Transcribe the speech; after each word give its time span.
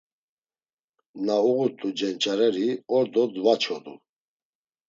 Na 1.25 1.35
uğurt̆u 1.47 1.89
cenç̌areri 1.97 2.69
ordo 2.95 3.23
dvaçodu. 3.33 3.93